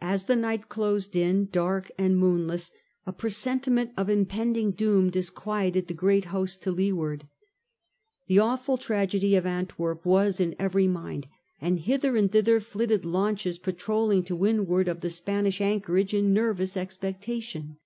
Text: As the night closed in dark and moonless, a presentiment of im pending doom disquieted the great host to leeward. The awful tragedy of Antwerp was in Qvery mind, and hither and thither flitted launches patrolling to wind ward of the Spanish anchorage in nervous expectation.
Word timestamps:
As 0.00 0.24
the 0.24 0.34
night 0.34 0.70
closed 0.70 1.14
in 1.14 1.44
dark 1.50 1.90
and 1.98 2.16
moonless, 2.16 2.72
a 3.04 3.12
presentiment 3.12 3.90
of 3.98 4.08
im 4.08 4.24
pending 4.24 4.70
doom 4.70 5.10
disquieted 5.10 5.88
the 5.88 5.92
great 5.92 6.24
host 6.32 6.62
to 6.62 6.72
leeward. 6.72 7.28
The 8.28 8.38
awful 8.38 8.78
tragedy 8.78 9.36
of 9.36 9.44
Antwerp 9.44 10.06
was 10.06 10.40
in 10.40 10.54
Qvery 10.54 10.88
mind, 10.88 11.26
and 11.60 11.80
hither 11.80 12.16
and 12.16 12.32
thither 12.32 12.60
flitted 12.60 13.04
launches 13.04 13.58
patrolling 13.58 14.22
to 14.24 14.34
wind 14.34 14.68
ward 14.68 14.88
of 14.88 15.02
the 15.02 15.10
Spanish 15.10 15.60
anchorage 15.60 16.14
in 16.14 16.32
nervous 16.32 16.74
expectation. 16.74 17.76